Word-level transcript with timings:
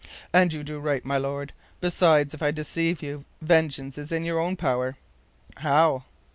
"And 0.33 0.51
you 0.51 0.63
do 0.63 0.79
right, 0.79 1.05
my 1.05 1.19
Lord. 1.19 1.53
Besides, 1.79 2.33
if 2.33 2.41
I 2.41 2.49
deceive 2.49 3.03
you, 3.03 3.23
vengeance 3.39 3.99
is 3.99 4.11
in 4.11 4.25
your 4.25 4.39
own 4.39 4.55
power." 4.55 4.97
"How?" 5.57 6.05